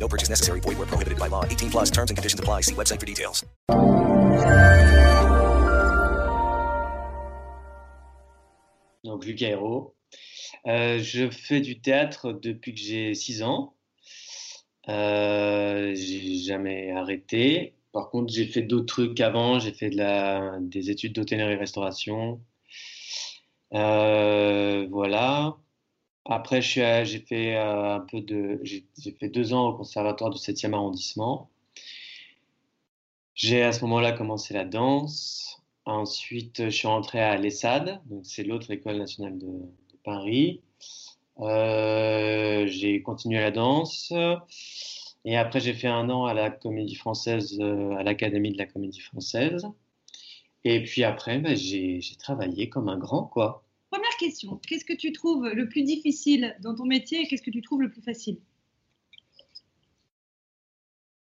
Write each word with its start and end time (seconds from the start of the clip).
No 0.00 0.08
purchase 0.08 0.30
necessary. 0.30 0.60
Void 0.60 0.78
where 0.78 0.86
prohibited 0.86 1.18
by 1.18 1.28
law. 1.28 1.44
18 1.44 1.70
plus 1.70 1.90
terms 1.90 2.10
and 2.10 2.16
conditions 2.16 2.40
apply. 2.40 2.62
See 2.62 2.74
website 2.74 2.98
for 2.98 3.06
details. 3.06 3.44
Donc, 9.04 9.24
Luc 9.24 9.42
Aéro. 9.42 9.94
Euh, 10.66 10.98
je 10.98 11.30
fais 11.30 11.60
du 11.60 11.80
théâtre 11.80 12.32
depuis 12.32 12.74
que 12.74 12.80
j'ai 12.80 13.14
6 13.14 13.42
ans. 13.42 13.74
Euh, 14.88 15.94
j'ai 15.94 16.36
jamais 16.38 16.90
arrêté. 16.92 17.74
Par 17.92 18.10
contre, 18.10 18.32
j'ai 18.32 18.46
fait 18.46 18.62
d'autres 18.62 18.86
trucs 18.86 19.20
avant. 19.20 19.58
J'ai 19.58 19.72
fait 19.72 19.90
des 19.90 20.90
études 20.90 21.14
d'hôtellerie-restauration. 21.14 22.40
Euh, 23.74 24.86
voilà. 24.90 25.56
Après, 26.24 26.62
à- 26.80 27.04
j'ai 27.04 27.18
fait 27.20 27.56
euh, 27.56 27.96
un 27.96 28.00
peu 28.00 28.22
de, 28.22 28.58
j'ai 28.64 28.86
fait 29.20 29.28
deux 29.28 29.52
ans 29.52 29.68
au 29.68 29.76
conservatoire 29.76 30.30
du 30.30 30.38
7e 30.38 30.72
arrondissement. 30.72 31.50
J'ai 33.34 33.62
à 33.62 33.72
ce 33.72 33.80
moment-là 33.82 34.12
commencé 34.12 34.54
la 34.54 34.64
danse. 34.64 35.62
Ensuite, 35.84 36.64
je 36.66 36.70
suis 36.70 36.86
rentré 36.88 37.20
à 37.20 37.36
l'ESSAD, 37.36 38.00
donc 38.06 38.20
c'est 38.24 38.44
l'autre 38.44 38.70
école 38.70 38.98
nationale 38.98 39.38
de, 39.38 39.46
de 39.46 39.96
Paris. 40.04 40.62
Euh, 41.40 42.66
j'ai 42.68 43.02
continué 43.02 43.40
la 43.40 43.50
danse. 43.52 44.12
Et 45.24 45.36
après, 45.36 45.60
j'ai 45.60 45.72
fait 45.74 45.88
un 45.88 46.10
an 46.10 46.26
à 46.26 46.34
la 46.34 46.50
Comédie 46.50 46.94
Française, 46.94 47.56
euh, 47.60 47.96
à 47.96 48.02
l'Académie 48.02 48.52
de 48.52 48.58
la 48.58 48.66
Comédie 48.66 49.00
Française. 49.00 49.66
Et 50.64 50.82
puis 50.82 51.04
après, 51.04 51.42
j'ai 51.56 52.00
j'ai 52.00 52.16
travaillé 52.16 52.68
comme 52.70 52.88
un 52.88 52.98
grand, 52.98 53.24
quoi. 53.24 53.62
Question, 54.20 54.60
qu'est-ce 54.68 54.84
que 54.84 54.92
tu 54.92 55.12
trouves 55.12 55.48
le 55.48 55.66
plus 55.66 55.82
difficile 55.82 56.54
dans 56.60 56.74
ton 56.74 56.84
métier 56.84 57.22
et 57.22 57.26
qu'est-ce 57.26 57.42
que 57.42 57.50
tu 57.50 57.62
trouves 57.62 57.80
le 57.80 57.90
plus 57.90 58.02
facile? 58.02 58.36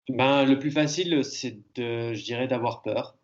Ben, 0.07 0.45
le 0.45 0.57
plus 0.57 0.71
facile, 0.71 1.25
c'est 1.25 1.57
de, 1.75 2.13
je 2.13 2.23
dirais, 2.23 2.47
d'avoir 2.47 2.81
peur. 2.83 3.17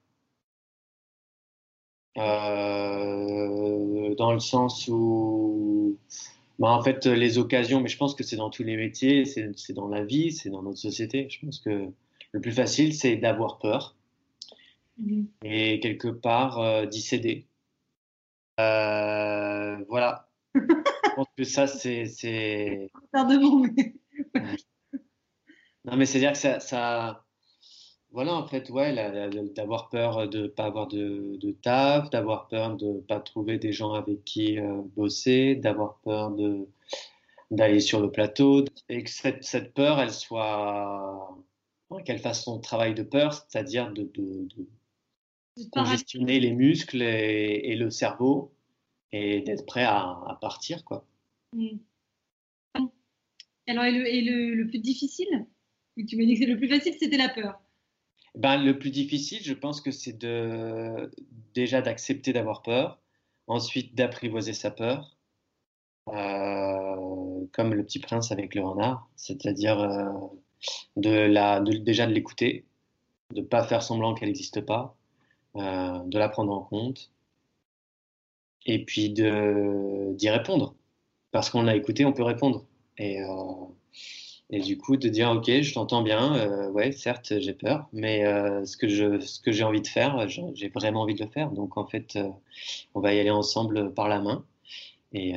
Euh, 2.17 4.13
dans 4.15 4.33
le 4.33 4.39
sens 4.39 4.89
où, 4.89 5.97
ben, 6.59 6.67
en 6.67 6.83
fait, 6.83 7.05
les 7.05 7.37
occasions, 7.37 7.79
mais 7.79 7.87
je 7.87 7.95
pense 7.95 8.15
que 8.15 8.23
c'est 8.25 8.35
dans 8.35 8.49
tous 8.49 8.63
les 8.63 8.75
métiers, 8.75 9.23
c'est 9.23 9.57
c'est 9.57 9.71
dans 9.71 9.87
la 9.87 10.03
vie, 10.03 10.33
c'est 10.33 10.49
dans 10.49 10.61
notre 10.61 10.77
société. 10.77 11.29
Je 11.29 11.39
pense 11.39 11.59
que 11.59 11.89
le 12.33 12.41
plus 12.41 12.51
facile, 12.51 12.93
c'est 12.93 13.15
d'avoir 13.15 13.59
peur 13.59 13.95
et 15.43 15.79
quelque 15.79 16.09
part 16.09 16.59
euh, 16.59 16.85
d'y 16.85 17.01
céder. 17.01 17.45
Euh, 18.59 19.32
voilà. 19.93 20.27
Je 20.55 20.61
pense 21.15 21.27
que 21.37 21.43
ça, 21.43 21.67
c'est, 21.67 22.07
c'est... 22.07 22.89
Non, 25.85 25.97
mais 25.97 26.07
c'est-à-dire 26.07 26.31
que 26.31 26.37
ça, 26.39 26.59
ça... 26.59 27.23
Voilà, 28.09 28.33
en 28.33 28.47
fait, 28.47 28.71
ouais, 28.71 28.91
la- 28.91 29.09
la- 29.09 29.29
d'avoir 29.29 29.89
peur 29.89 30.27
de 30.27 30.47
pas 30.47 30.65
avoir 30.65 30.87
de, 30.87 31.37
de 31.39 31.51
taf, 31.51 32.09
d'avoir 32.09 32.47
peur 32.47 32.75
de 32.75 33.01
pas 33.01 33.19
trouver 33.19 33.59
des 33.59 33.71
gens 33.71 33.93
avec 33.93 34.23
qui 34.23 34.57
euh, 34.59 34.81
bosser, 34.95 35.55
d'avoir 35.55 35.99
peur 35.99 36.31
de 36.31 36.67
d'aller 37.51 37.79
sur 37.79 37.99
le 38.01 38.09
plateau, 38.09 38.65
et 38.89 39.03
que 39.03 39.11
cette, 39.11 39.43
cette 39.43 39.75
peur, 39.75 39.99
elle 39.99 40.11
soit... 40.11 41.37
qu'elle 42.03 42.17
fasse 42.17 42.43
son 42.45 42.59
travail 42.59 42.95
de 42.95 43.03
peur, 43.03 43.33
c'est-à-dire 43.33 43.91
de, 43.93 44.09
de, 44.15 44.47
congestionner 45.71 46.39
les 46.39 46.51
muscles 46.51 47.03
et, 47.03 47.61
et 47.65 47.75
le 47.75 47.91
cerveau, 47.91 48.52
et 49.13 49.41
d'être 49.41 49.65
prêt 49.65 49.83
à, 49.85 49.99
à 50.01 50.37
partir, 50.41 50.83
quoi. 50.83 51.05
Mm. 51.53 51.77
Alors, 53.67 53.85
et 53.85 53.91
le, 53.91 54.07
et 54.07 54.21
le, 54.21 54.55
le 54.55 54.67
plus 54.67 54.79
difficile 54.79 55.45
Tu 55.95 56.17
m'as 56.17 56.25
dit 56.25 56.33
que 56.33 56.39
c'est 56.39 56.45
le 56.51 56.57
plus 56.57 56.67
facile, 56.67 56.95
c'était 56.99 57.17
la 57.17 57.29
peur. 57.29 57.61
Ben, 58.35 58.57
le 58.61 58.77
plus 58.77 58.89
difficile, 58.91 59.41
je 59.41 59.53
pense 59.53 59.79
que 59.79 59.91
c'est 59.91 60.17
de 60.17 61.11
déjà 61.53 61.81
d'accepter 61.81 62.33
d'avoir 62.33 62.61
peur, 62.63 62.99
ensuite 63.47 63.95
d'apprivoiser 63.95 64.53
sa 64.53 64.71
peur, 64.71 65.15
euh, 66.09 67.45
comme 67.53 67.73
le 67.73 67.85
petit 67.85 67.99
prince 67.99 68.31
avec 68.31 68.55
le 68.55 68.63
renard, 68.63 69.07
c'est-à-dire 69.15 69.79
euh, 69.79 70.09
de 70.97 71.11
la, 71.11 71.61
de- 71.61 71.77
déjà 71.77 72.07
de 72.07 72.11
l'écouter, 72.13 72.65
de 73.33 73.41
pas 73.41 73.63
faire 73.63 73.83
semblant 73.83 74.15
qu'elle 74.15 74.29
n'existe 74.29 74.61
pas, 74.61 74.97
euh, 75.55 75.99
de 76.05 76.19
la 76.19 76.27
prendre 76.29 76.51
en 76.53 76.63
compte, 76.63 77.12
et 78.65 78.83
puis 78.85 79.09
d'y 79.09 80.29
répondre, 80.29 80.75
parce 81.31 81.49
qu'on 81.49 81.63
l'a 81.63 81.75
écouté, 81.75 82.05
on 82.05 82.13
peut 82.13 82.23
répondre, 82.23 82.65
et 82.97 83.21
euh, 83.21 83.27
et 84.49 84.59
du 84.59 84.77
coup, 84.77 84.97
de 84.97 85.09
dire, 85.09 85.31
OK, 85.31 85.45
je 85.47 85.73
t'entends 85.73 86.03
bien, 86.03 86.35
euh, 86.35 86.69
ouais, 86.69 86.91
certes, 86.91 87.39
j'ai 87.39 87.53
peur, 87.53 87.87
mais 87.91 88.23
euh, 88.25 88.65
ce 88.65 88.77
que 88.77 89.51
j'ai 89.51 89.63
envie 89.63 89.81
de 89.81 89.87
faire, 89.87 90.27
j'ai 90.27 90.69
vraiment 90.69 91.01
envie 91.01 91.15
de 91.15 91.23
le 91.23 91.29
faire. 91.29 91.49
Donc, 91.51 91.75
en 91.77 91.87
fait, 91.87 92.19
on 92.93 92.99
va 92.99 93.15
y 93.15 93.19
aller 93.19 93.31
ensemble 93.31 93.93
par 93.93 94.07
la 94.09 94.19
main. 94.21 94.45
Et 95.11 95.33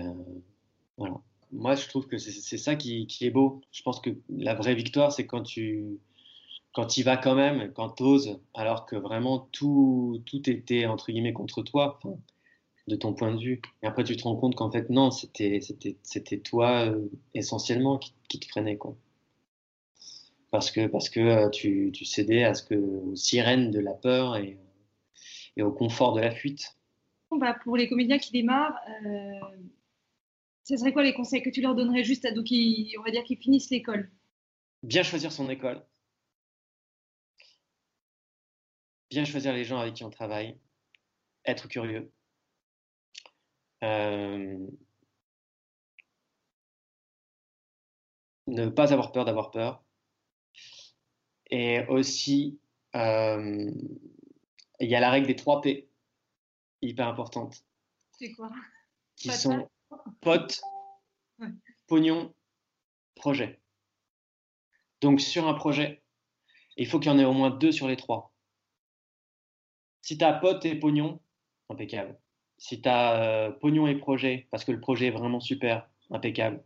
voilà. 0.98 1.20
Moi, 1.52 1.76
je 1.76 1.88
trouve 1.88 2.06
que 2.08 2.18
c'est 2.18 2.58
ça 2.58 2.76
qui, 2.76 3.06
qui 3.06 3.24
est 3.26 3.30
beau. 3.30 3.62
Je 3.72 3.82
pense 3.82 4.00
que 4.00 4.10
la 4.28 4.54
vraie 4.54 4.74
victoire, 4.74 5.12
c'est 5.12 5.26
quand 5.26 5.42
tu 5.42 5.98
quand 6.76 6.98
y 6.98 7.02
vas 7.02 7.16
quand 7.16 7.34
même, 7.34 7.72
quand 7.72 7.88
tu 7.88 8.02
oses, 8.02 8.38
alors 8.52 8.84
que 8.84 8.96
vraiment 8.96 9.48
tout, 9.50 10.22
tout 10.26 10.50
était, 10.50 10.84
entre 10.84 11.10
guillemets, 11.10 11.32
contre 11.32 11.62
toi, 11.62 11.98
de 12.88 12.96
ton 12.96 13.14
point 13.14 13.34
de 13.34 13.40
vue. 13.40 13.60
Et 13.82 13.86
après, 13.86 14.04
tu 14.04 14.16
te 14.16 14.22
rends 14.24 14.36
compte 14.36 14.54
qu'en 14.54 14.70
fait, 14.70 14.90
non, 14.90 15.10
c'était 15.10 15.60
c'était 15.60 15.96
c'était 16.02 16.38
toi 16.38 16.86
euh, 16.86 17.08
essentiellement 17.34 17.98
qui, 17.98 18.14
qui 18.28 18.38
te 18.40 18.46
freinait, 18.46 18.76
quoi 18.76 18.96
parce 20.50 20.70
que, 20.70 20.86
parce 20.86 21.10
que 21.10 21.20
euh, 21.20 21.50
tu, 21.50 21.90
tu 21.92 22.04
cédais 22.04 22.44
à 22.44 22.54
ce 22.54 22.62
que, 22.62 22.74
aux 22.74 23.14
sirènes 23.14 23.70
de 23.70 23.78
la 23.78 23.92
peur 23.92 24.36
et, 24.36 24.58
et 25.56 25.62
au 25.62 25.72
confort 25.72 26.14
de 26.14 26.20
la 26.20 26.30
fuite. 26.30 26.76
Bah, 27.30 27.54
pour 27.62 27.76
les 27.76 27.88
comédiens 27.88 28.18
qui 28.18 28.32
démarrent, 28.32 28.78
euh, 29.04 29.56
ce 30.64 30.76
serait 30.76 30.92
quoi 30.92 31.02
les 31.02 31.12
conseils 31.12 31.42
que 31.42 31.50
tu 31.50 31.60
leur 31.60 31.74
donnerais 31.74 32.04
juste 32.04 32.24
à 32.24 32.30
donc 32.30 32.44
qui, 32.44 32.94
on 32.98 33.02
va 33.02 33.10
dire 33.10 33.24
qu'ils 33.24 33.38
finissent 33.38 33.70
l'école? 33.70 34.10
Bien 34.82 35.02
choisir 35.02 35.32
son 35.32 35.50
école, 35.50 35.84
bien 39.10 39.24
choisir 39.24 39.52
les 39.52 39.64
gens 39.64 39.78
avec 39.78 39.94
qui 39.94 40.04
on 40.04 40.10
travaille, 40.10 40.56
être 41.44 41.68
curieux. 41.68 42.10
Euh, 43.84 44.66
ne 48.46 48.68
pas 48.68 48.92
avoir 48.92 49.12
peur 49.12 49.24
d'avoir 49.24 49.50
peur. 49.50 49.84
Et 51.50 51.84
aussi, 51.88 52.60
euh, 52.94 53.70
il 54.80 54.88
y 54.88 54.94
a 54.94 55.00
la 55.00 55.10
règle 55.10 55.26
des 55.26 55.36
3 55.36 55.60
P, 55.60 55.88
hyper 56.82 57.08
importante, 57.08 57.64
C'est 58.18 58.32
quoi? 58.32 58.50
Qui 59.16 59.30
sont 59.30 59.68
potes, 60.20 60.60
Ouais. 61.38 61.48
pognon, 61.86 62.34
projet. 63.14 63.60
Donc 65.02 65.20
sur 65.20 65.46
un 65.46 65.54
projet, 65.54 66.02
il 66.76 66.86
faut 66.86 66.98
qu'il 66.98 67.10
y 67.10 67.14
en 67.14 67.18
ait 67.18 67.24
au 67.24 67.32
moins 67.34 67.50
deux 67.50 67.72
sur 67.72 67.88
les 67.88 67.96
trois. 67.96 68.32
Si 70.02 70.16
tu 70.16 70.24
as 70.24 70.32
pote 70.32 70.64
et 70.64 70.78
pognon, 70.78 71.20
impeccable. 71.68 72.18
Si 72.58 72.80
tu 72.80 72.88
as 72.88 73.52
pognon 73.60 73.86
et 73.86 73.94
projet, 73.96 74.46
parce 74.50 74.64
que 74.64 74.72
le 74.72 74.80
projet 74.80 75.06
est 75.08 75.10
vraiment 75.10 75.40
super, 75.40 75.88
impeccable. 76.10 76.62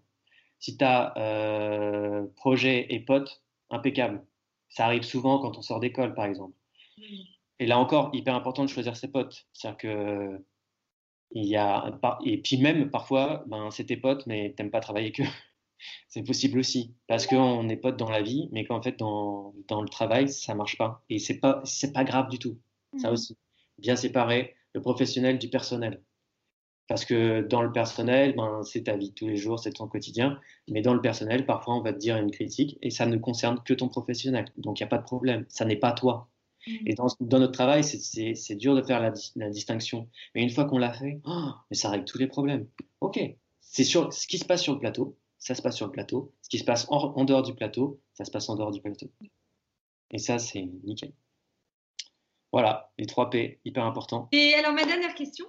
Si 0.58 0.76
tu 0.76 0.84
as 0.84 1.14
projet 2.36 2.86
et 2.90 3.00
pote, 3.00 3.42
impeccable. 3.70 4.24
Ça 4.68 4.84
arrive 4.86 5.02
souvent 5.02 5.38
quand 5.40 5.56
on 5.58 5.62
sort 5.62 5.80
d'école, 5.80 6.14
par 6.14 6.24
exemple. 6.26 6.54
Et 7.58 7.66
là 7.66 7.78
encore, 7.78 8.10
hyper 8.14 8.34
important 8.34 8.64
de 8.64 8.68
choisir 8.70 8.96
ses 8.96 9.08
potes. 9.10 9.46
C'est-à-dire 9.52 9.78
que 9.78 10.44
il 11.32 11.46
y 11.46 11.56
a 11.56 11.98
et 12.24 12.38
puis 12.38 12.56
même 12.58 12.90
parfois, 12.90 13.44
ben 13.46 13.70
c'est 13.70 13.84
tes 13.86 13.96
potes, 13.96 14.26
mais 14.26 14.52
t'aimes 14.56 14.70
pas 14.70 14.80
travailler 14.80 15.12
eux. 15.20 15.24
c'est 16.08 16.22
possible 16.24 16.58
aussi 16.58 16.94
parce 17.06 17.26
qu'on 17.26 17.68
est 17.68 17.76
potes 17.76 17.96
dans 17.96 18.10
la 18.10 18.22
vie, 18.22 18.48
mais 18.52 18.64
qu'en 18.64 18.82
fait 18.82 18.98
dans, 18.98 19.54
dans 19.68 19.82
le 19.82 19.88
travail 19.88 20.28
ça 20.28 20.54
marche 20.54 20.76
pas. 20.78 21.04
Et 21.08 21.18
c'est 21.18 21.38
pas 21.38 21.60
c'est 21.64 21.92
pas 21.92 22.04
grave 22.04 22.28
du 22.30 22.38
tout. 22.38 22.58
Ça 22.96 23.08
Mhm. 23.08 23.14
aussi, 23.14 23.38
bien 23.78 23.96
séparer 23.96 24.56
le 24.74 24.80
professionnel 24.80 25.38
du 25.38 25.48
personnel. 25.48 26.02
Parce 26.88 27.04
que 27.04 27.42
dans 27.42 27.62
le 27.62 27.70
personnel, 27.70 28.34
ben, 28.34 28.62
c'est 28.64 28.82
ta 28.82 28.96
vie 28.96 29.10
de 29.10 29.14
tous 29.14 29.28
les 29.28 29.36
jours, 29.36 29.60
c'est 29.60 29.70
ton 29.70 29.86
quotidien. 29.86 30.40
Mais 30.68 30.82
dans 30.82 30.92
le 30.92 31.00
personnel, 31.00 31.46
parfois, 31.46 31.76
on 31.76 31.82
va 31.82 31.92
te 31.92 31.98
dire 31.98 32.16
une 32.16 32.32
critique 32.32 32.78
et 32.82 32.90
ça 32.90 33.06
ne 33.06 33.16
concerne 33.16 33.62
que 33.64 33.74
ton 33.74 33.88
professionnel. 33.88 34.46
Donc, 34.56 34.80
il 34.80 34.82
n'y 34.82 34.86
a 34.86 34.88
pas 34.88 34.98
de 34.98 35.04
problème. 35.04 35.44
Ça 35.48 35.64
n'est 35.64 35.76
pas 35.76 35.92
toi. 35.92 36.28
Mm. 36.66 36.72
Et 36.86 36.94
dans, 36.94 37.38
notre 37.38 37.52
travail, 37.52 37.84
c'est 37.84 38.54
dur 38.56 38.74
de 38.74 38.82
faire 38.82 39.00
la, 39.00 39.50
distinction. 39.50 40.08
Mais 40.34 40.42
une 40.42 40.50
fois 40.50 40.64
qu'on 40.64 40.78
l'a 40.78 40.92
fait, 40.92 41.20
oh, 41.24 41.50
mais 41.70 41.76
ça 41.76 41.90
règle 41.90 42.06
tous 42.06 42.18
les 42.18 42.26
problèmes. 42.26 42.66
Ok, 43.00 43.20
c'est 43.60 43.84
sur 43.84 44.12
ce 44.12 44.26
qui 44.26 44.38
se 44.38 44.44
passe 44.44 44.62
sur 44.62 44.72
le 44.72 44.80
plateau, 44.80 45.16
ça 45.38 45.54
se 45.54 45.62
passe 45.62 45.76
sur 45.76 45.86
le 45.86 45.92
plateau. 45.92 46.32
Ce 46.42 46.48
qui 46.48 46.58
se 46.58 46.64
passe 46.64 46.86
en, 46.90 47.24
dehors 47.24 47.42
du 47.42 47.54
plateau, 47.54 48.00
ça 48.14 48.24
se 48.24 48.32
passe 48.32 48.48
en 48.48 48.56
dehors 48.56 48.72
du 48.72 48.80
plateau. 48.80 49.10
Et 50.10 50.18
ça, 50.18 50.38
c'est 50.38 50.68
nickel. 50.82 51.12
Voilà, 52.52 52.92
les 52.98 53.06
3 53.06 53.30
P, 53.30 53.60
hyper 53.64 53.84
important. 53.84 54.28
Et 54.32 54.54
alors, 54.54 54.72
ma 54.72 54.84
dernière 54.84 55.14
question. 55.14 55.46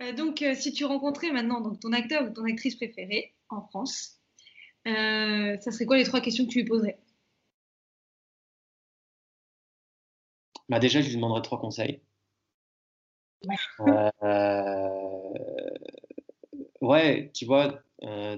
Euh, 0.00 0.12
donc, 0.12 0.42
euh, 0.42 0.54
si 0.54 0.72
tu 0.72 0.84
rencontrais 0.84 1.32
maintenant 1.32 1.60
donc, 1.60 1.80
ton 1.80 1.92
acteur 1.92 2.24
ou 2.28 2.30
ton 2.32 2.44
actrice 2.44 2.76
préférée 2.76 3.34
en 3.48 3.62
France, 3.62 4.20
euh, 4.86 5.56
ça 5.58 5.72
serait 5.72 5.86
quoi 5.86 5.96
les 5.96 6.04
trois 6.04 6.20
questions 6.20 6.44
que 6.46 6.50
tu 6.50 6.58
lui 6.60 6.64
poserais? 6.66 6.98
Bah 10.68 10.78
Déjà, 10.78 11.00
je 11.00 11.08
lui 11.08 11.16
demanderais 11.16 11.42
trois 11.42 11.58
conseils. 11.60 12.00
ouais, 16.80 17.30
tu 17.34 17.44
vois, 17.46 17.82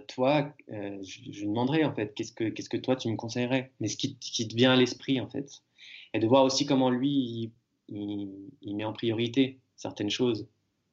toi, 0.09 0.55
je, 0.69 1.23
lui 1.23 1.47
demanderais 1.47 1.85
en 1.85 1.95
fait, 1.95 2.15
qu'est-ce 2.15 2.33
que, 2.33 2.45
qu'est-ce 2.45 2.69
que 2.69 2.77
toi 2.77 2.97
tu 2.97 3.09
me 3.09 3.17
conseillerais? 3.17 3.73
Mais 3.81 3.89
ce 3.89 3.97
qui, 3.97 4.17
qui 4.19 4.49
te 4.49 4.55
vient 4.55 4.73
à 4.73 4.77
l'esprit 4.77 5.21
en 5.21 5.29
fait. 5.29 5.63
Et 6.13 6.19
de 6.19 6.27
voir 6.27 6.45
aussi 6.45 6.67
comment 6.67 6.91
lui, 6.91 7.53
il 7.89 8.77
met 8.77 8.85
en 8.85 8.93
priorité 8.93 9.61
certaines 9.77 10.11
choses 10.11 10.49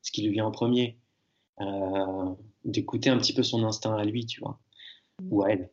ce 0.07 0.11
qui 0.11 0.23
lui 0.23 0.31
vient 0.31 0.45
en 0.45 0.51
premier. 0.51 0.97
Euh, 1.59 2.33
d'écouter 2.65 3.09
un 3.09 3.17
petit 3.17 3.33
peu 3.33 3.43
son 3.43 3.63
instinct 3.63 3.95
à 3.95 4.03
lui, 4.03 4.25
tu 4.25 4.41
vois, 4.41 4.59
mm. 5.21 5.27
ou 5.31 5.43
à 5.43 5.51
elle. 5.51 5.69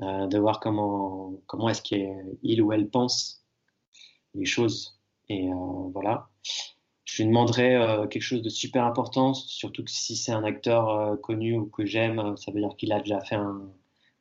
Euh, 0.00 0.26
de 0.26 0.38
voir 0.38 0.60
comment, 0.60 1.34
comment 1.46 1.68
est-ce 1.68 1.82
qu'il 1.82 2.62
ou 2.62 2.72
elle 2.72 2.88
pense 2.88 3.44
les 4.34 4.44
choses. 4.44 4.98
Et 5.28 5.48
euh, 5.48 5.88
voilà. 5.92 6.28
Je 7.04 7.22
lui 7.22 7.28
demanderais 7.28 8.08
quelque 8.08 8.22
chose 8.22 8.40
de 8.40 8.48
super 8.48 8.84
important, 8.84 9.34
surtout 9.34 9.84
que 9.84 9.90
si 9.90 10.16
c'est 10.16 10.32
un 10.32 10.44
acteur 10.44 11.20
connu 11.20 11.58
ou 11.58 11.66
que 11.66 11.84
j'aime, 11.84 12.36
ça 12.38 12.52
veut 12.52 12.60
dire 12.60 12.74
qu'il 12.78 12.90
a 12.92 13.00
déjà 13.00 13.20
fait 13.20 13.34
un, 13.34 13.68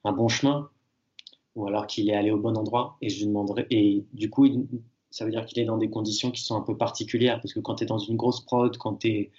un 0.03 0.11
bon 0.11 0.27
chemin, 0.27 0.69
ou 1.55 1.67
alors 1.67 1.87
qu'il 1.87 2.09
est 2.09 2.15
allé 2.15 2.31
au 2.31 2.37
bon 2.37 2.57
endroit. 2.57 2.97
Et 3.01 3.09
je 3.09 3.19
lui 3.19 3.27
demanderais, 3.27 3.67
et 3.69 4.05
du 4.13 4.29
coup, 4.29 4.47
ça 5.09 5.25
veut 5.25 5.31
dire 5.31 5.45
qu'il 5.45 5.59
est 5.59 5.65
dans 5.65 5.77
des 5.77 5.89
conditions 5.89 6.31
qui 6.31 6.41
sont 6.41 6.55
un 6.55 6.61
peu 6.61 6.77
particulières, 6.77 7.41
parce 7.41 7.53
que 7.53 7.59
quand 7.59 7.75
tu 7.75 7.83
es 7.83 7.87
dans 7.87 7.99
une 7.99 8.15
grosse 8.15 8.41
prod, 8.41 8.75
quand 8.77 8.95
tu 8.95 9.07
es 9.07 9.31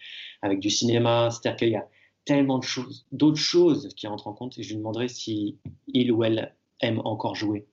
avec 0.43 0.61
du 0.61 0.70
cinéma, 0.70 1.31
c'est-à-dire 1.31 1.56
qu'il 1.56 1.70
y 1.70 1.76
a 1.76 1.88
tellement 2.25 2.59
de 2.59 2.64
choses, 2.64 3.06
d'autres 3.12 3.38
choses 3.38 3.88
qui 3.97 4.06
rentrent 4.06 4.29
en 4.29 4.35
compte, 4.35 4.59
et 4.59 4.62
je 4.62 4.70
lui 4.70 4.76
demanderais 4.76 5.09
si 5.09 5.59
il 5.88 6.12
ou 6.12 6.25
elle 6.25 6.55
aime 6.81 7.00
encore 7.05 7.35
jouer. 7.35 7.67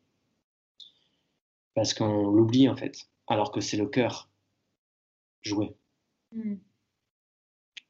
Parce 1.75 1.93
qu'on 1.93 2.29
l'oublie 2.29 2.69
en 2.69 2.75
fait, 2.75 3.09
alors 3.27 3.51
que 3.51 3.61
c'est 3.61 3.77
le 3.77 3.87
cœur, 3.87 4.29
jouer. 5.41 5.75
Hmm. 6.31 6.55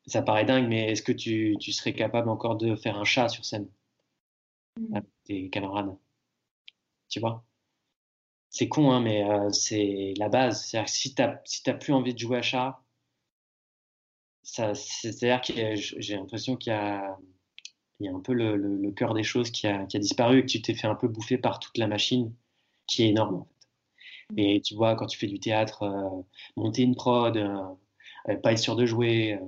Ça 0.05 0.21
paraît 0.23 0.45
dingue, 0.45 0.67
mais 0.67 0.91
est-ce 0.91 1.03
que 1.03 1.11
tu, 1.11 1.55
tu, 1.59 1.71
serais 1.71 1.93
capable 1.93 2.29
encore 2.29 2.55
de 2.55 2.75
faire 2.75 2.97
un 2.97 3.03
chat 3.03 3.29
sur 3.29 3.45
scène? 3.45 3.67
Hmm. 4.79 4.95
avec 4.95 5.09
tes 5.23 5.49
camarades? 5.49 5.95
Tu 7.09 7.19
vois 7.19 7.43
c'est 8.49 8.67
con, 8.67 8.91
hein, 8.91 9.01
mais 9.01 9.23
euh, 9.23 9.51
c'est 9.51 10.13
la 10.17 10.29
base. 10.29 10.65
C'est-à-dire 10.65 10.91
que 10.91 10.97
si 10.97 11.13
tu 11.15 11.21
n'as 11.21 11.39
si 11.45 11.61
plus 11.73 11.93
envie 11.93 12.13
de 12.13 12.19
jouer 12.19 12.37
à 12.39 12.41
chat, 12.41 12.81
c'est-à-dire 14.43 15.41
que 15.41 15.75
j'ai 15.75 16.15
l'impression 16.15 16.55
qu'il 16.55 16.73
y 16.73 16.75
a, 16.75 17.17
il 17.99 18.05
y 18.07 18.09
a 18.09 18.13
un 18.15 18.19
peu 18.21 18.33
le, 18.33 18.55
le, 18.57 18.91
cœur 18.91 19.13
des 19.13 19.23
choses 19.23 19.51
qui 19.51 19.67
a, 19.67 19.85
qui 19.85 19.97
a, 19.97 19.99
disparu 19.99 20.39
et 20.39 20.41
que 20.41 20.47
tu 20.47 20.61
t'es 20.61 20.73
fait 20.73 20.87
un 20.87 20.95
peu 20.95 21.07
bouffer 21.07 21.37
par 21.37 21.59
toute 21.59 21.77
la 21.77 21.87
machine 21.87 22.33
qui 22.87 23.03
est 23.03 23.09
énorme. 23.09 23.35
En 23.35 23.45
fait. 23.45 23.67
Et 24.37 24.61
tu 24.61 24.75
vois, 24.75 24.95
quand 24.95 25.07
tu 25.07 25.17
fais 25.17 25.27
du 25.27 25.39
théâtre, 25.39 25.83
euh, 25.83 26.21
monter 26.55 26.83
une 26.83 26.95
prod, 26.95 27.37
euh, 27.37 28.35
pas 28.43 28.53
être 28.53 28.59
sûr 28.59 28.75
de 28.75 28.85
jouer, 28.85 29.39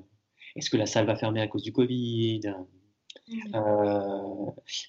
est-ce 0.56 0.70
que 0.70 0.78
la 0.78 0.86
salle 0.86 1.06
va 1.06 1.16
fermer 1.16 1.42
à 1.42 1.48
cause 1.48 1.64
du 1.64 1.72
Covid 1.72 2.42
euh, 2.46 2.54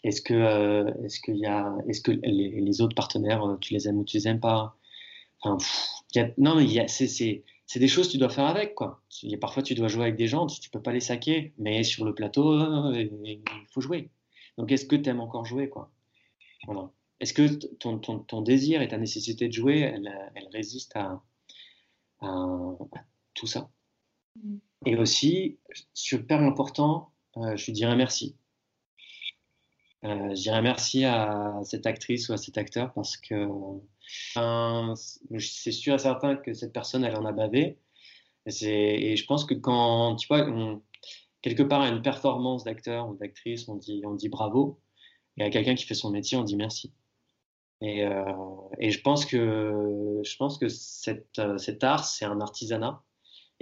est-ce 0.05 0.21
que, 0.21 0.35
euh, 0.35 0.93
est-ce 1.05 1.21
qu'il 1.21 1.37
y 1.37 1.47
a, 1.47 1.75
est-ce 1.89 2.00
que 2.00 2.12
les, 2.12 2.81
autres 2.81 2.94
partenaires, 2.94 3.44
euh, 3.44 3.56
tu 3.61 3.73
les 3.75 3.89
aimes 3.89 3.99
ou 3.99 4.05
tu 4.05 4.17
les 4.17 4.29
aimes 4.29 4.41
pas? 4.41 4.77
Enfin, 5.41 5.59
Non, 6.39 6.56
mais 6.56 6.89
c'est, 6.89 7.06
c'est, 7.06 7.44
c'est 7.67 7.81
des 7.81 7.89
choses 7.89 8.09
que 8.09 8.12
tu 8.12 8.19
dois 8.19 8.29
faire 8.29 8.47
avec, 8.47 8.75
quoi. 8.75 9.03
parfois, 9.41 9.62
tu 9.62 9.75
dois 9.75 9.89
jouer 9.89 10.03
avec 10.03 10.17
des 10.17 10.29
gens, 10.29 10.47
tu, 10.47 10.61
ne 10.69 10.71
peux 10.71 10.83
pas 10.83 10.93
les 10.93 11.00
saquer, 11.00 11.53
mais 11.59 11.83
sur 11.85 12.05
le 12.05 12.15
plateau, 12.15 12.93
il 12.93 13.43
faut 13.71 13.81
jouer. 13.81 14.11
Donc, 14.59 14.71
est-ce 14.73 14.87
que 14.87 14.97
tu 14.97 15.09
aimes 15.09 15.21
encore 15.21 15.45
jouer, 15.45 15.69
quoi? 15.69 15.91
Voilà. 16.67 16.91
Est-ce 17.21 17.35
que 17.35 17.49
ton, 17.77 17.99
ton, 17.99 18.19
ton, 18.19 18.43
désir 18.43 18.83
et 18.83 18.88
ta 18.88 18.99
nécessité 18.99 19.47
de 19.49 19.53
jouer, 19.53 19.79
elle, 19.81 20.33
elle 20.35 20.49
résiste 20.49 20.97
à, 20.97 21.23
à, 22.21 22.75
tout 23.35 23.47
ça? 23.47 23.71
Mm. 24.37 24.56
Et 24.87 24.97
aussi, 24.97 25.59
super 25.95 26.41
important, 26.41 27.12
euh, 27.12 27.12
je 27.37 27.64
lui 27.67 27.73
dirais 27.73 27.96
merci. 27.96 28.37
Euh, 30.05 30.31
je 30.31 30.43
dirais 30.43 30.62
merci 30.62 31.05
à 31.05 31.61
cette 31.64 31.87
actrice 31.87 32.29
ou 32.29 32.32
à 32.32 32.37
cet 32.37 32.58
acteur 32.58 32.93
parce 32.93 33.17
que 33.17 33.49
c'est 35.38 35.70
sûr 35.70 35.94
et 35.94 35.99
certain 35.99 36.37
que 36.37 36.52
cette 36.55 36.73
personne, 36.73 37.05
elle 37.05 37.17
en 37.17 37.25
a 37.25 37.32
bavé. 37.32 37.79
Et, 38.46 39.17
je 39.17 39.26
pense 39.26 39.44
que 39.44 39.55
quand, 39.55 40.17
tu 40.17 40.26
vois, 40.26 40.44
quelque 41.43 41.62
part 41.62 41.82
à 41.82 41.88
une 41.88 42.02
performance 42.02 42.64
d'acteur 42.64 43.08
ou 43.08 43.14
d'actrice, 43.14 43.69
on 43.69 43.76
dit, 43.76 44.02
on 44.05 44.14
dit 44.14 44.28
bravo. 44.28 44.81
Et 45.38 45.44
à 45.44 45.50
quelqu'un 45.50 45.75
qui 45.76 45.85
fait 45.85 45.94
son 45.94 46.11
métier, 46.11 46.37
on 46.37 46.43
dit 46.43 46.56
merci. 46.56 46.93
Et, 47.81 48.05
euh, 48.05 48.25
je 48.81 49.00
pense 49.00 49.25
que, 49.25 50.20
je 50.25 50.37
pense 50.37 50.58
que 50.58 50.69
cet 50.69 51.85
art, 51.85 52.05
c'est 52.05 52.25
un 52.25 52.40
artisanat 52.40 53.02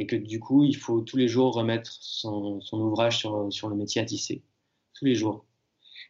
et 0.00 0.06
que 0.06 0.16
du 0.16 0.40
coup, 0.40 0.64
il 0.64 0.78
faut 0.78 1.02
tous 1.02 1.18
les 1.18 1.28
jours 1.28 1.52
remettre 1.54 1.92
son, 2.00 2.62
ouvrage 2.72 3.18
sur, 3.18 3.68
le 3.68 3.76
métier 3.76 4.00
à 4.00 4.04
tisser. 4.06 4.42
Tous 4.94 5.04
les 5.04 5.14
jours. 5.14 5.44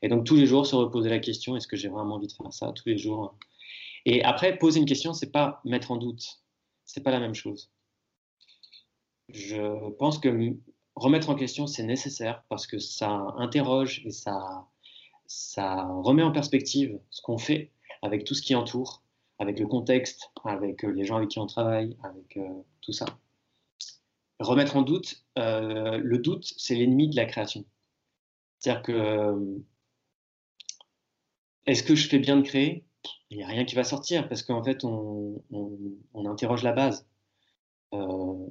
Et 0.00 0.08
donc, 0.08 0.25
tous 0.25 0.37
les 0.37 0.46
jours, 0.46 0.64
se 0.64 0.76
reposer 0.76 1.10
la 1.10 1.19
question 1.19 1.56
est-ce 1.56 1.66
que 1.66 1.76
j'ai 1.76 1.88
vraiment 1.88 2.14
envie 2.14 2.28
de 2.28 2.32
faire 2.32 2.52
ça 2.52 2.72
Tous 2.72 2.88
les 2.88 2.98
jours? 2.98 3.37
Et 4.06 4.22
après, 4.22 4.56
poser 4.56 4.78
une 4.78 4.87
question, 4.87 5.12
c'est 5.12 5.32
pas 5.32 5.60
mettre 5.64 5.90
en 5.90 5.96
doute. 5.96 6.40
C'est 6.84 7.02
pas 7.02 7.10
la 7.10 7.19
même 7.19 7.34
chose. 7.34 7.72
Je 9.28 9.90
pense 9.94 10.19
que 10.20 10.54
remettre 10.94 11.28
en 11.28 11.34
question, 11.34 11.66
c'est 11.66 11.82
nécessaire 11.82 12.44
parce 12.48 12.69
que 12.69 12.78
ça 12.78 13.10
interroge 13.38 14.02
et 14.04 14.12
ça, 14.12 14.69
ça 15.26 15.88
remet 16.04 16.22
en 16.22 16.31
perspective 16.31 17.00
ce 17.10 17.22
qu'on 17.22 17.38
fait 17.38 17.72
avec 18.02 18.22
tout 18.22 18.34
ce 18.34 18.42
qui 18.42 18.54
entoure, 18.54 19.02
avec 19.40 19.58
le 19.58 19.66
contexte, 19.66 20.31
avec 20.44 20.84
les 20.84 21.04
gens 21.04 21.16
avec 21.16 21.31
qui 21.31 21.40
on 21.40 21.46
travaille, 21.46 21.96
avec 22.04 22.37
euh, 22.37 22.62
tout 22.82 22.92
ça 22.92 23.06
remettre 24.40 24.76
en 24.76 24.82
doute, 24.82 25.25
euh, 25.38 25.99
le 25.99 26.18
doute, 26.18 26.52
c'est 26.56 26.75
l'ennemi 26.75 27.09
de 27.09 27.16
la 27.16 27.26
création. 27.26 27.64
C'est-à-dire 28.59 28.82
que 28.82 28.92
euh, 28.92 29.59
est-ce 31.66 31.82
que 31.82 31.94
je 31.94 32.09
fais 32.09 32.18
bien 32.18 32.37
de 32.37 32.42
créer? 32.42 32.85
Il 33.30 33.37
n'y 33.37 33.44
a 33.44 33.47
rien 33.47 33.64
qui 33.64 33.75
va 33.75 33.85
sortir 33.85 34.28
parce 34.28 34.42
qu'en 34.42 34.62
fait, 34.62 34.85
on, 34.85 35.42
interroge 36.14 36.62
la 36.62 36.73
base. 36.73 37.06
Euh, 37.94 38.47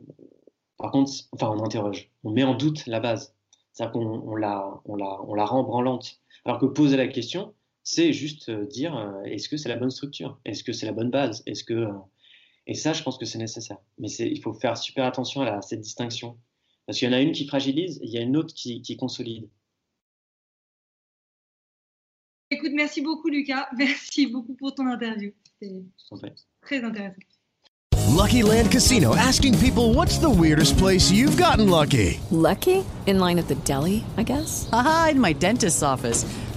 par 0.77 0.91
contre, 0.91 1.11
enfin, 1.31 1.49
on 1.49 1.63
interroge, 1.63 2.11
on 2.23 2.31
met 2.31 2.43
en 2.43 2.55
doute 2.55 2.85
la 2.87 2.99
base. 2.99 3.35
C'est-à-dire 3.73 3.93
qu'on 3.93 4.35
la, 4.35 4.81
on 4.85 4.95
la, 4.95 5.21
on 5.23 5.33
la 5.33 5.45
rend 5.45 5.63
branlante. 5.63 6.19
Alors 6.45 6.59
que 6.59 6.65
poser 6.65 6.97
la 6.97 7.07
question, 7.07 7.53
c'est 7.83 8.13
juste 8.13 8.49
dire 8.49 9.15
est-ce 9.25 9.49
que 9.49 9.57
c'est 9.57 9.69
la 9.69 9.75
bonne 9.75 9.91
structure? 9.91 10.39
Est-ce 10.45 10.63
que 10.63 10.73
c'est 10.73 10.85
la 10.85 10.91
bonne 10.91 11.11
base? 11.11 11.43
Est-ce 11.45 11.63
que 11.63 11.87
et 12.69 12.75
ça, 12.75 12.93
je 12.93 13.01
pense 13.01 13.17
que 13.17 13.25
c'est 13.25 13.39
nécessaire. 13.39 13.79
Mais 13.97 14.09
il 14.09 14.39
faut 14.43 14.53
faire 14.53 14.77
super 14.77 15.03
attention 15.05 15.41
à, 15.41 15.59
cette 15.63 15.81
distinction. 15.81 16.37
Parce 16.85 16.99
qu'il 16.99 17.09
y 17.09 17.11
en 17.11 17.17
a 17.17 17.19
une 17.19 17.31
qui 17.31 17.47
fragilise, 17.47 17.97
et 17.97 18.05
il 18.05 18.11
y 18.11 18.19
a 18.19 18.21
une 18.21 18.37
autre 18.37 18.53
qui, 18.53 18.83
qui 18.83 18.95
consolide. 18.95 19.49
Écoute, 22.51 22.71
merci 22.75 23.01
beaucoup 23.01 23.27
Lucas. 23.29 23.67
Merci 23.77 24.27
beaucoup 24.27 24.53
pour 24.53 24.75
ton 24.75 24.85
interview. 24.85 25.31
C'était 25.59 26.35
très 26.61 26.83
intéressant. 26.83 27.17
Lucky 28.07 28.43
Land 28.43 28.69
Casino 28.71 29.15
asking 29.15 29.57
people 29.59 29.93
what's 29.93 30.19
the 30.19 30.29
weirdest 30.29 30.77
place 30.77 31.11
you've 31.11 31.37
gotten 31.37 31.69
lucky? 31.69 32.19
Lucky? 32.31 32.83
In 33.07 33.19
line 33.19 33.39
at 33.39 33.47
the 33.47 33.55
deli, 33.65 34.03
I 34.17 34.23
guess? 34.23 34.69
Aha, 34.71 35.09
in 35.11 35.19
my 35.19 35.33
dentist's 35.33 35.81
office. 35.81 36.25